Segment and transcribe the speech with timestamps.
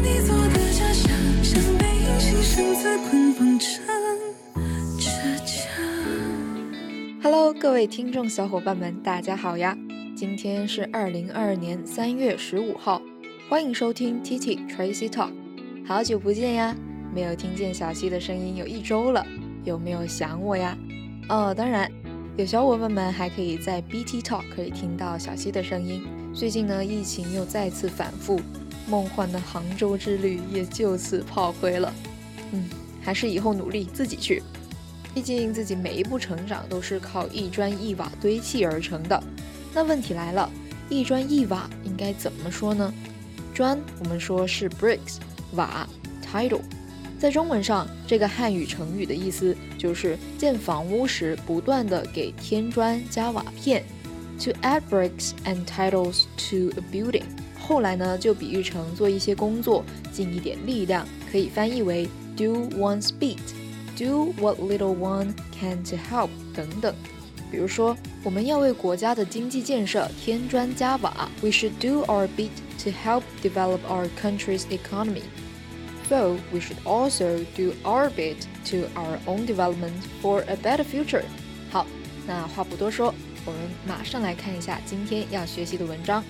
[0.00, 1.10] 你做的假象，
[1.42, 3.84] 像被隐形绳子捆绑成
[4.96, 5.10] 倔
[5.44, 5.68] 强。
[7.20, 9.76] Hello，各位听众小伙伴们，大家好呀！
[10.16, 13.02] 今天是二零二二年三月十五号，
[13.48, 15.30] 欢迎收听 T T Tracy Talk。
[15.84, 16.76] 好久不见呀，
[17.12, 19.26] 没有听见小溪的声音有一周了，
[19.64, 20.78] 有没有想我呀？
[21.28, 21.90] 哦，当然，
[22.36, 26.06] 有小伙伴们还可以在 B T Talk 可以听到小溪的声音。
[26.32, 28.40] 最近呢，疫情又再次反复，
[28.88, 31.92] 梦幻的杭州之旅也就此炮灰了。
[32.52, 32.64] 嗯，
[33.02, 34.42] 还是以后努力自己去。
[35.14, 39.20] 毕竟自己每一步成长都是靠一砖一瓦堆砌而成的。
[39.74, 40.48] 那问题来了，
[40.88, 42.92] 一砖一瓦应该怎么说呢？
[43.52, 45.16] 砖我们说是 bricks，
[45.54, 45.88] 瓦
[46.24, 46.60] title。
[47.18, 53.84] 在中文上，这个汉语成语的意思就是建房屋时不断的给添砖加瓦片
[54.38, 57.24] ，to add bricks and titles to a building。
[57.68, 63.36] 后来呢，就比喻成做一些工作尽一点力量，可以翻译为 do one's bit。
[63.94, 66.94] Do what little one can to help 等等。
[67.50, 72.48] 比如说，我们要为国家的经济建设添砖加瓦，We should do our bit
[72.84, 75.24] to help develop our country's economy.
[76.08, 78.36] So we should also do our bit
[78.70, 81.24] to our own development for a better future.
[81.70, 81.86] 好，
[82.26, 83.12] 那话不多说，
[83.44, 86.24] 我们马上来看一下今天要学习的文章。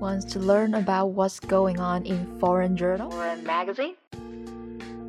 [0.00, 3.96] Wants to learn about what's going on in foreign journal or a magazine?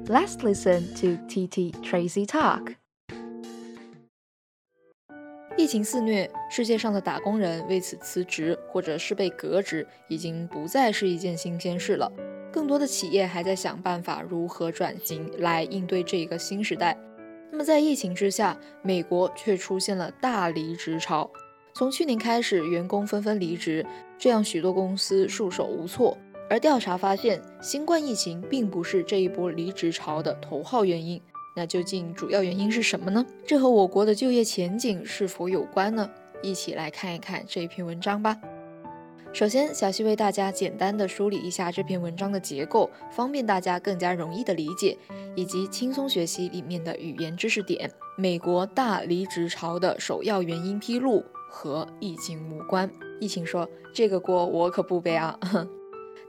[0.08, 2.74] Let's listen to TT Tracy talk.
[5.56, 12.12] 疫情肆虐，世界上的打工人为此辞职或者是被革职，已经不再是一件新鲜事了。
[12.52, 16.98] 更多的企业还在想办法如何转型来应对这一个新时代。
[17.52, 21.30] 那么在疫情之下，美国却出现了大离职潮。
[21.80, 23.86] 从去年开始，员工纷纷离职，
[24.18, 26.18] 这样许多公司束手无措。
[26.50, 31.22] 而调查发现，新冠疫情并不是这一波离职潮的头号原因。
[31.56, 33.26] 那究竟主要原因是什么呢？
[33.48, 36.10] 这和我国的就业前景是否有关呢？
[36.42, 38.38] 一起来看一看这篇文章吧。
[39.32, 44.98] 首先，小溪为大家简单的梳理一下这篇文章的结构，方便大家更加容易的理解，
[45.34, 47.90] 以及轻松学习里面的语言知识点。
[48.18, 52.90] 美国大离职潮的首要原因披露和疫情无关。
[53.20, 55.38] 疫情说这个锅我可不背啊。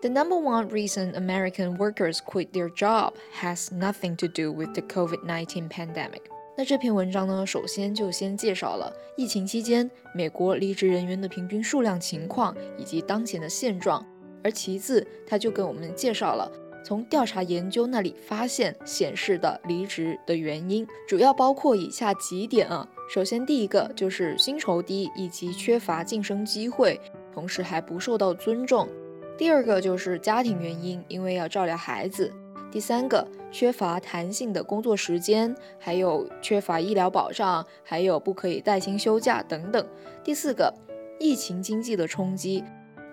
[0.00, 4.82] The number one reason American workers quit their job has nothing to do with the
[4.82, 6.22] COVID-19 pandemic.
[6.56, 14.04] 那这篇文章呢，首先就先介绍了疫情期间美国离职人员的平均数量情况以及当前的现状，
[14.42, 16.50] 而其次，他就跟我们介绍了
[16.82, 22.88] 从调查研究那里发现显示的离职的原因，主要包括以下几点啊。
[23.08, 27.00] 首先，第一个就是薪酬低以及缺乏晋升机会，
[27.34, 28.88] 同时还不受到尊重。
[29.36, 32.30] 第二个就是家庭原因，因为要照料孩子；
[32.70, 39.82] 第三个，缺乏弹性的工作时间，还有缺乏医疗保障，还有不可以带薪休假等等；
[40.22, 40.72] 第四个，
[41.18, 42.62] 疫情经济的冲击，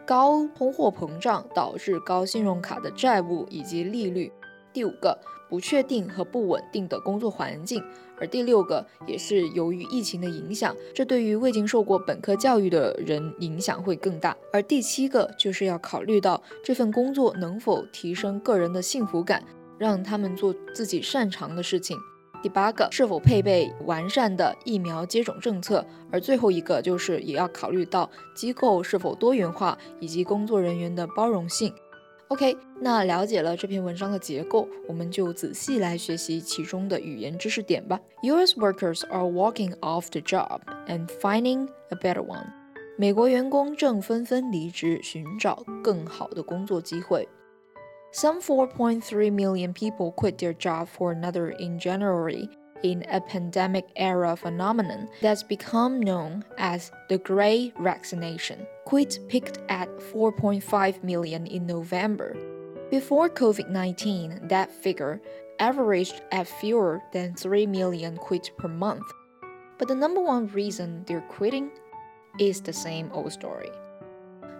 [0.07, 4.31] 高通货膨胀导致高信用卡的债务以及利率；
[4.71, 5.19] 第五个，
[5.49, 7.83] 不确定和不稳定的工作环境。
[8.17, 14.35] 而第六个也是由于疫情的影响，这对于未经受过本科教育的人影响会更大。
[14.53, 19.43] 而第七个就是要考虑到这份工作能否提升个人的幸福感，
[19.77, 21.97] 让他们做自己擅长的事情。
[22.47, 31.73] 第八个是否配备完善的疫苗接种政策，而最后一个就是也要考虑到机构是否多元化以及工作人员的包容性。
[32.29, 37.99] OK，那了解了这篇文章的结构，我们就仔细来学习其中的语言知识点吧。
[38.23, 38.55] U.S.
[38.55, 42.45] workers are walking off the job and finding a better one。
[42.97, 47.27] 美国员工正纷纷离职，寻找更好的工作机会。
[48.11, 52.49] Some 4.3 million people quit their job for another in January
[52.83, 58.65] in a pandemic era phenomenon that's become known as the Grey Vaccination.
[58.85, 62.35] Quit peaked at 4.5 million in November.
[62.89, 65.21] Before COVID 19, that figure
[65.59, 69.05] averaged at fewer than 3 million quits per month.
[69.77, 71.71] But the number one reason they're quitting
[72.39, 73.69] is the same old story.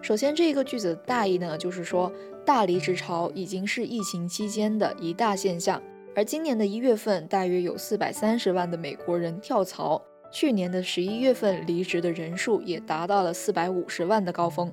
[0.02, 2.12] 首先，这个句子的大意呢，就是说
[2.46, 5.82] 大离职潮已经是疫情期间的一大现象。
[6.16, 10.02] 而今年的一月份，大约有四百三十万的美国人跳槽。
[10.32, 14.72] 去年的十一月份，离职的人数也达到了四百五十万的高峰。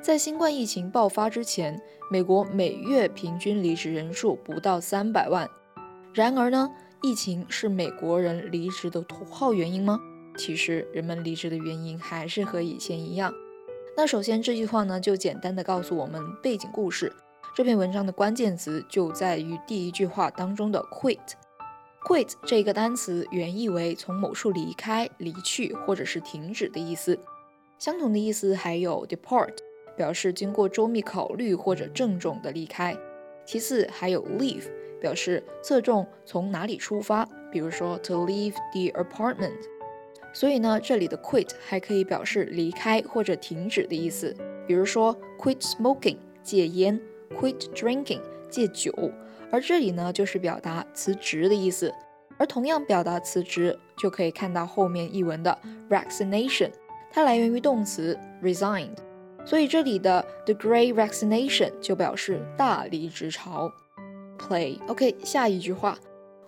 [0.00, 1.80] 在新冠疫情爆发之前，
[2.10, 5.48] 美国每月平均离职人数不到三百万。
[6.14, 6.70] 然而呢，
[7.02, 9.98] 疫情是美国人离职的头号原因吗？
[10.38, 13.32] 其实，人们离职的原因还是和以前一样。
[13.98, 17.10] 那首先这句话呢，就简单的告诉我们背景故事。
[17.54, 21.18] 这篇文章的关键词就在于第一句话当中的 quit。
[22.04, 27.18] quit 这个单词原意为从某处离开、离去或者是停止的意思。
[27.78, 29.54] 相同的意思还有 depart，
[29.96, 32.94] 表示经过周密考虑或者郑重的离开。
[33.46, 34.64] 其次还有 leave，
[35.00, 39.56] 表示侧重从哪里出发，比如说 to leave the apartment。
[40.36, 44.36] 所以呢，这里的 quit 还可以表示离开或者停止的意思，
[44.66, 47.00] 比如说 quit smoking 戒烟
[47.40, 48.92] ，quit drinking 戒酒。
[49.50, 51.90] 而这里呢，就是表达辞职的意思。
[52.36, 56.70] 而同样表达辞职，就可以看到后面译文的 resignation，
[57.10, 58.98] 它来源于动词 resigned。
[59.42, 63.72] 所以这里的 the great resignation 就表示大离职潮。
[64.38, 65.98] Play OK，下一句话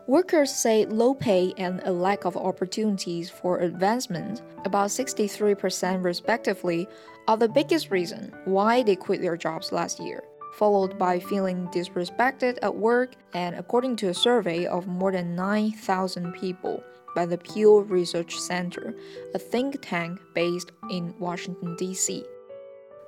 [0.08, 6.88] ，Workers say low pay and a lack of opportunities for advancement, about 63% respectively,
[7.28, 10.24] are the biggest reason why they quit their jobs last year.
[10.54, 16.32] Followed by feeling disrespected at work, and according to a survey of more than 9,000
[16.32, 16.82] people
[17.14, 18.94] by the Pew Research Center,
[19.34, 22.24] a think tank based in Washington, D.C.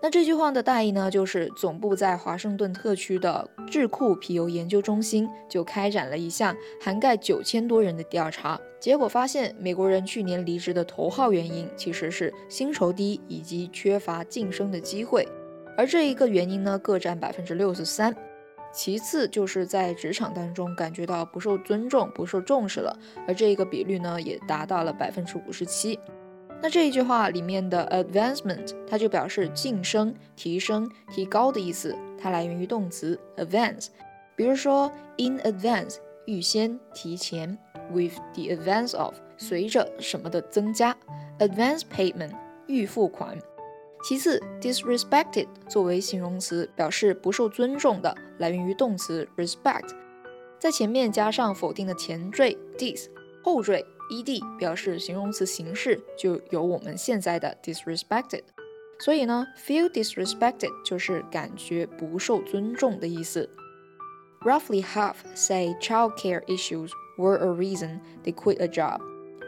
[0.03, 15.29] 那这句话的大意呢，就是总部在华盛顿特区的智库皮尤研究中心就开展了一项涵盖九千多人的调查，结果发现美国人去年离职的头号原因其实是薪酬低以及缺乏晋升的机会，
[15.77, 18.17] 而这一个原因呢各占百分之六十三，
[18.73, 22.99] 其次就是在职场当中感觉到不受尊重、不受重视了，
[23.29, 26.01] 而这一个比率呢也达到了百分之五十七。
[26.63, 33.89] 那这一句话里面的 advancement，它就表示晋升、提升、提高的意思，它来源于动词 advance。
[34.37, 35.97] 比如说 in advance，
[36.27, 37.57] 预先、提前
[37.91, 40.95] ；with the advance of，随着什么的增加
[41.39, 42.33] ；advance payment，
[42.67, 43.39] 预付款。
[44.03, 49.91] 其次，disrespected 作为形容词，表示不受尊重的，来源于动词 respect，
[50.59, 53.09] 在前面加上否定的前缀 dis，
[53.43, 53.85] 后缀。
[54.12, 58.44] ed 表示形容词形式，就有我们现在的 disrespected。
[59.00, 63.50] 所以呢，feel disrespected 就是感觉不受尊重的意思。
[64.42, 69.02] Roughly half say childcare issues were a reason they quit a job,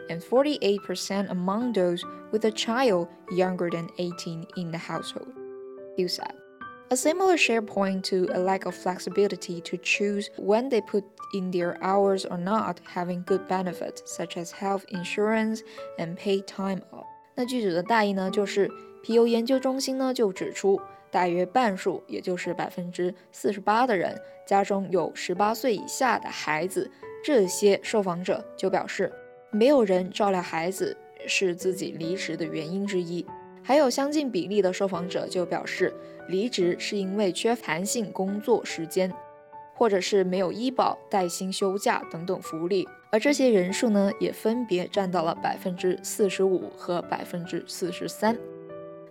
[0.08, 2.02] and 48% among those
[2.32, 5.28] with a child younger than 18 in the household.
[5.96, 6.34] You said.
[6.92, 11.04] A similar share point to a lack of flexibility to choose when they put
[11.34, 15.60] in their hours or not having good benefits such as health insurance
[15.98, 17.04] and paid time off。
[17.34, 18.70] 那句子的大意呢，就是
[19.02, 20.80] 皮尤研究中心呢就指出，
[21.10, 26.90] 大约半数，也就是百分之四十八的人家中有十八岁以下的孩子，
[27.22, 29.12] 这些受访者就表示，
[29.50, 30.96] 没有人照料孩子
[31.26, 33.26] 是自己离职的原因之一。
[33.63, 35.93] 还有相近比例的受访者就表示，
[36.27, 39.11] 离职是因为缺弹性工作时间，
[39.73, 42.85] 或者是没有医保、带薪休假等等福利。
[43.09, 48.37] 而这些人数呢，也分别占到了百分之四十五和百分之四十三。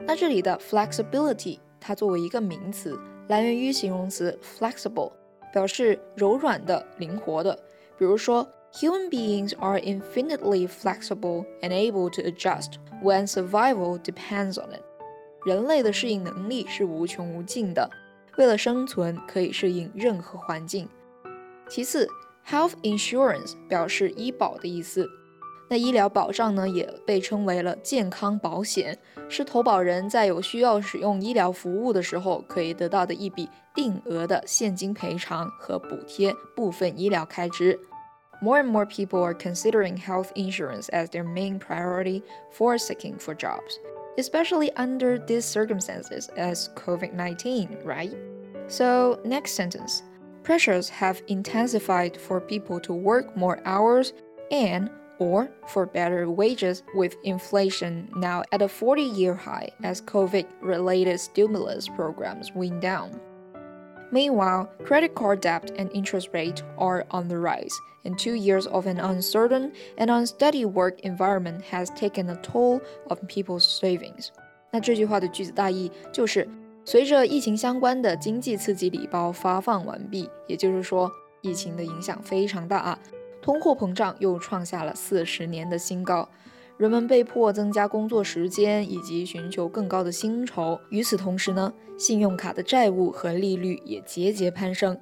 [0.01, 5.13] 那这里的 flexibility，它作为一个名词，来源于形容词 flexible，
[5.53, 7.59] 表示柔软的、灵活的。
[7.97, 8.47] 比如说。
[8.81, 14.83] Human beings are infinitely flexible and able to adjust when survival depends on it。
[15.45, 17.91] 人类的适应能力是无穷无尽的，
[18.39, 20.89] 为了生存可以适应任何环境。
[21.69, 22.09] 其次
[22.49, 25.07] ，health insurance 表示医保的意思。
[25.69, 28.99] 那医疗保障呢，也被称为了健康保险，
[29.29, 37.79] 是投保人在有需要使用医疗服务的时候可以得到的一笔定额的现金赔偿和补贴部分医疗开支。
[38.43, 43.79] More and more people are considering health insurance as their main priority for seeking for jobs,
[44.19, 48.15] especially under these circumstances as COVID 19, right?
[48.67, 50.03] So, next sentence
[50.43, 54.13] pressures have intensified for people to work more hours
[54.51, 60.47] and or for better wages with inflation now at a 40 year high as COVID
[60.61, 63.21] related stimulus programs wind down.
[64.12, 67.74] Meanwhile, credit card debt and interest rate are on the rise,
[68.06, 73.20] and two years of an uncertain and unsteady work environment has taken a toll of
[73.28, 74.30] people's savings.
[74.72, 76.48] 那这句话的句子大意就是，
[76.86, 83.00] 随着疫情相关的经济刺激礼包发放完毕，也就是说，疫情的影响非常大啊，
[83.42, 86.30] 通货膨胀又创下了四十年的新高。
[86.83, 90.77] 人们被迫增加工作时间，以及寻求更高的薪酬。
[90.91, 94.99] 与此同时呢，信用卡的债务和利率也节节攀升。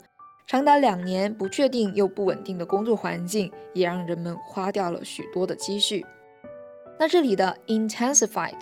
[0.47, 6.05] 长达两年不确定又不稳定的工作环境，也让人们花掉了许多的积蓄。
[6.99, 8.61] 那这里的 intensified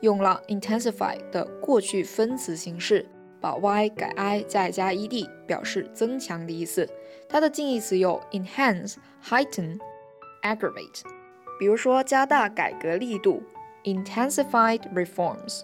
[0.00, 3.06] 用了 intensify 的过去分词形式，
[3.40, 6.84] 把 y 改 i 再加 ed，表示增强的意思。
[7.28, 9.78] 它的近义词有 enhance、heighten、
[10.42, 11.02] aggravate。
[11.58, 13.42] 比如说，加大改革力度
[13.84, 15.62] ，intensified reforms；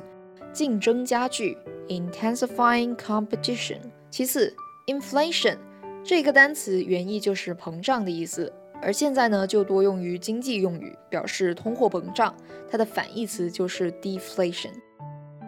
[0.52, 1.56] 竞争加剧
[1.88, 3.80] ，intensifying competition。
[4.10, 4.54] 其次
[4.86, 5.56] ，inflation
[6.04, 8.52] 这个单词原意就是膨胀的意思。
[8.80, 12.34] 而现在呢，就多用于经济用语，表示通货膨胀。
[12.68, 14.72] 它的反义词就是 deflation。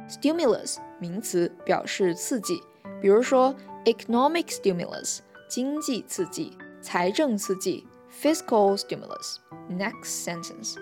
[0.09, 2.61] stimulus 名词表示刺激，
[3.01, 3.55] 比如说
[3.87, 10.78] economic stimulus 经济刺激、财政刺激 ；fiscal stimulus。Next sentence.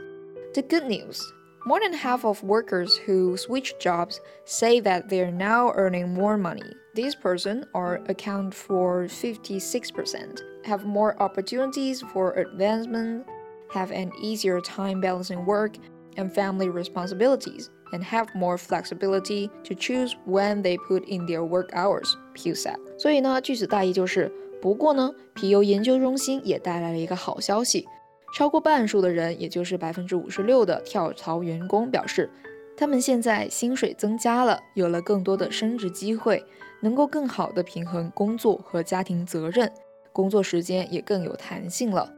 [0.53, 1.21] The good news.
[1.65, 6.37] More than half of workers who switch jobs say that they are now earning more
[6.37, 6.71] money.
[6.95, 13.25] These persons are account for 56%, have more opportunities for advancement,
[13.73, 15.75] have an easier time balancing work
[16.15, 21.69] and family responsibilities, and have more flexibility to choose when they put in their work
[21.73, 22.77] hours, Pew said.
[22.97, 24.31] 所以呢，句子大意就是，
[24.62, 27.86] 不过呢，皮尤研究中心也带来了一个好消息。
[28.34, 32.30] 超过半数的人，也就是百分之五十六的跳槽员工表示，
[32.76, 36.42] 他们现在薪水增加了，有了更多的升职机会，
[36.80, 39.70] 能够更好的平衡工作和家庭责任，
[40.12, 42.10] 工作时间也更有弹性了。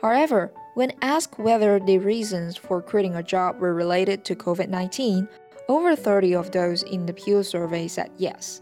[0.00, 5.26] However, when asked whether the reasons for quitting a job were related to COVID-19,
[5.66, 8.60] over 30 of those in the Pew survey said yes.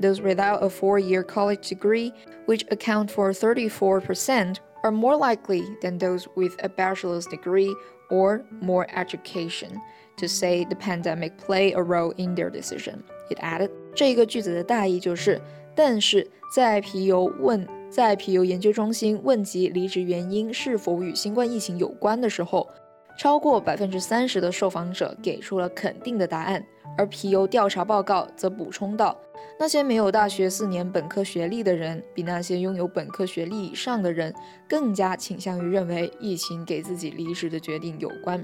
[0.00, 2.12] Those without a four-year college degree,
[2.46, 7.72] which account for 34%, are more likely than those with a bachelor's degree
[8.10, 9.80] or more education
[10.16, 13.02] to say the pandemic played a role in their decision.
[13.30, 15.40] It added，这个句子的大意就是，
[15.76, 22.68] 但是在皮尤问在皮尤研究中心问及离职原因是否与新冠疫情有关的时候，
[23.17, 26.63] 超过百分之三十的受访者给出了肯定的答案，
[26.97, 29.17] 而皮尤调查报告则补充道。
[29.59, 34.33] 那些没有大学四年本科学历的人，比那些拥有本科学历以上的人
[34.69, 38.43] 更加倾向于认为疫情给自己离职的决定有关。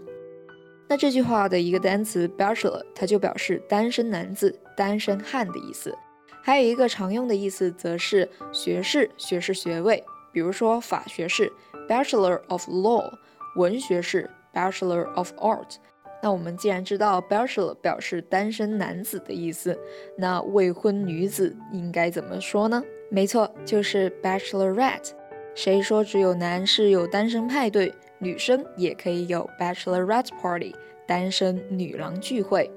[0.89, 5.95] 那这句话的一个单词 bachelor，它就表示单身男子、单身汉的意思。
[6.41, 10.03] 还有一个常用的意思，则是学士、学士学位。
[10.31, 11.51] 比如说法学士
[11.87, 13.07] bachelor of law，
[13.55, 15.75] 文学士 bachelor of art。
[16.21, 19.77] 那我们既然知道 bachelor 表示单身男子的意思，
[20.17, 22.81] 那未婚女子应该怎么说呢？
[23.09, 25.11] 没错，就是 bachelorette。
[25.53, 30.73] 谁说只有男士有单身派对，女生也可以有 bachelorette party，
[31.05, 32.71] 单身女郎聚会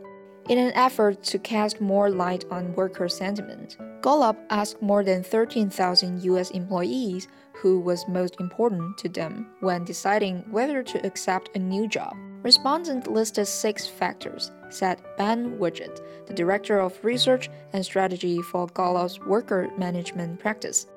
[0.50, 6.24] ？In an effort to cast more light on worker sentiment, Gallup asked more than 13,000
[6.24, 11.88] US employees who was most important to them when deciding whether to accept a new
[11.88, 12.16] job.
[12.44, 19.20] Respondents listed six factors, said Ben Widget, the director of research and strategy for Gallup's
[19.20, 20.88] worker management practice.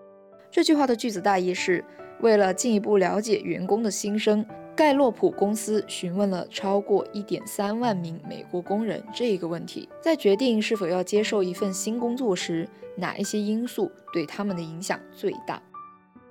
[0.50, 1.84] 这句话的句子大意是：
[2.20, 4.46] 为了进一步了解员工的心声，
[4.79, 15.61] 盖洛普公司询问了超过1.3万名美国工人这个问题，在决定是否要接受一份新工作时，哪一些因素对他们的影响最大？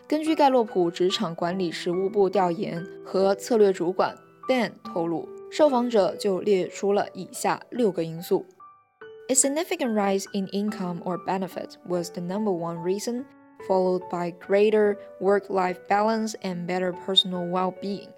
[0.06, 4.16] 根据盖洛普职场管理实务部调研和策略主管
[4.48, 8.46] Ben 透露，受访者就列出了以下六个因素
[9.28, 13.26] ：A significant rise in income or benefit was the number one reason,
[13.68, 18.08] followed by greater work-life balance and better personal well-being.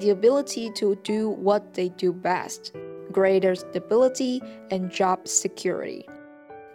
[0.00, 2.72] the ability to do what they do best,
[3.12, 6.06] greater stability, and job security.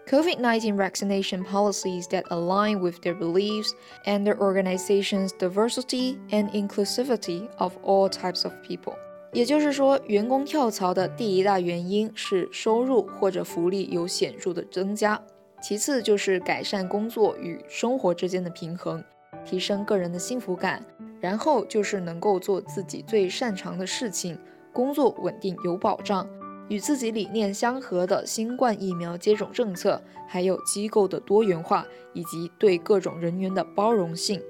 [0.08, 3.74] COVID 19 vaccination policies that align with their beliefs
[4.06, 8.96] and their organization's diversity and inclusivity of all types of people.
[9.32, 15.22] 也就是说，员工跳槽的第一大原因是收入或者福利有显着的增加，
[15.62, 19.02] 其次就是改善工作与生活之间的平衡，
[19.46, 20.84] 提升个人的幸福感，
[21.27, 24.39] 然后就是能够做自己最擅长的事情，
[24.73, 26.25] 工作稳定有保障，
[26.69, 34.41] 与自己理念相合的新冠疫苗接种政策，还有机构的多元化以及对各种人员的包容性。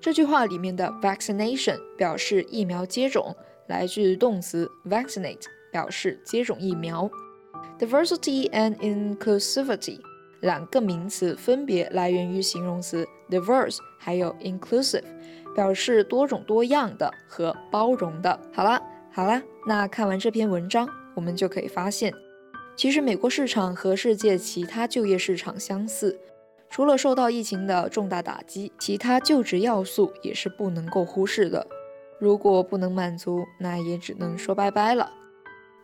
[0.00, 3.34] 这句话里面的 vaccination 表示疫苗接种，
[3.66, 5.42] 来自动词 vaccinate，
[5.72, 7.10] 表示接种疫苗。
[7.76, 9.98] diversity and inclusivity
[10.42, 15.02] 两个名词分别来源于形容词 diverse，还有 inclusive。
[15.54, 18.38] 表示多种多样的和包容的。
[18.52, 18.80] 好了，
[19.12, 22.12] 好了，那看完这篇文章，我们就可以发现，
[22.76, 26.18] 其实美国市场和世界其他就业市场相似，
[26.68, 31.66] 除了受到疫情的重大打击，其他就职要素也是不能够忽视的。
[32.18, 35.10] 如果不能满足，那也只能说拜拜了。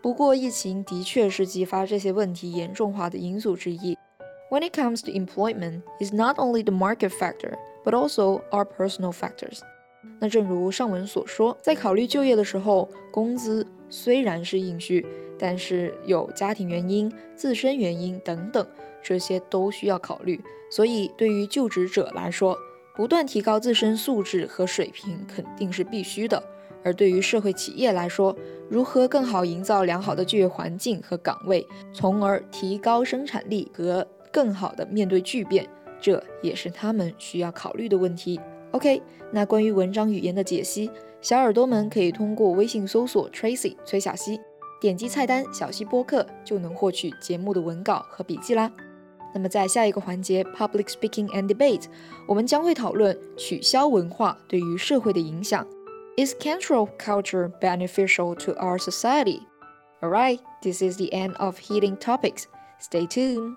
[0.02, 3.96] 不过，疫情的确是激发这些问题严重化的因素之一。
[4.50, 7.52] When it comes to employment, it's not only the market factor,
[7.84, 9.60] but also our personal factors.
[10.18, 15.06] 那正如上文所说，在考虑就业的时候，工资虽然是硬需，
[15.38, 18.66] 但是有家庭原因、自身原因等等，
[19.02, 20.40] 这些都需要考虑。
[20.70, 22.56] 所以，对于就职者来说，
[22.94, 26.42] 不断提高自身素质和水平肯定是必须的。
[26.82, 28.34] 而对于社会企业来说，
[28.68, 35.68] 如何更好营造良好的就业环境和岗位，从而提高生产力和更好的面对巨变，
[36.00, 38.40] 这也是他们需要考虑的问题。
[38.72, 39.02] OK，
[39.32, 40.90] 那关于文章语言的解析，
[41.20, 44.40] 小耳朵们可以通过微信搜索 Tracy 崔小溪，
[44.80, 48.70] 点击菜单小溪播客就能获取节目的文稿和笔记啦。
[49.34, 51.84] 那么在下一个环节 Public Speaking and Debate，
[52.26, 55.66] 我们将会讨论取消文化对于社会的影响。
[56.16, 59.40] Is cancel culture beneficial to our society?
[60.02, 62.44] Alright, this is the end of heating topics.
[62.80, 63.56] Stay tuned.